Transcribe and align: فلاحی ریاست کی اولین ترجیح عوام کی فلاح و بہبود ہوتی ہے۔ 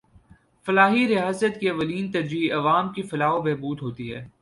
فلاحی 0.65 1.07
ریاست 1.07 1.59
کی 1.59 1.69
اولین 1.69 2.11
ترجیح 2.11 2.53
عوام 2.53 2.93
کی 2.93 3.01
فلاح 3.01 3.31
و 3.31 3.41
بہبود 3.41 3.81
ہوتی 3.81 4.13
ہے۔ 4.13 4.27